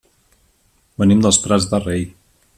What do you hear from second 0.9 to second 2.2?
Venim dels Prats de Rei.